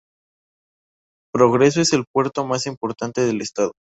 Progreso 1.31 1.79
es 1.79 1.93
el 1.93 2.05
puerto 2.11 2.43
más 2.47 2.65
importante 2.65 3.21
del 3.21 3.39
estado. 3.39 3.73